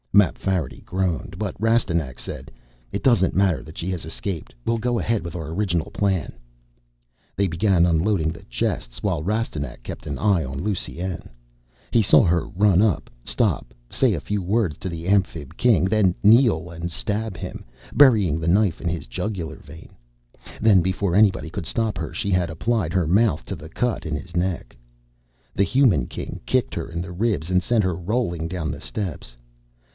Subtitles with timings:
[0.13, 2.51] Mapfarity groaned, but Rastignac said,
[2.91, 4.53] "It doesn't matter that she has escaped.
[4.65, 6.33] We'll go ahead with our original plan."
[7.37, 11.29] They began unloading the chests while Rastignac kept an eye on Lusine.
[11.91, 16.15] He saw her run up, stop, say a few words to the Amphib King, then
[16.23, 17.63] kneel and stab him,
[17.93, 19.89] burying the knife in his jugular vein.
[20.59, 24.15] Then, before anybody could stop her she had applied her mouth to the cut in
[24.15, 24.75] his neck.
[25.53, 29.37] The Human King kicked her in the ribs and sent her rolling down the steps.